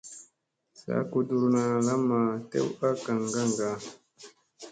[0.79, 2.19] Saa kuɗuruna lamma
[2.51, 3.69] tew a gaŋ kaŋga.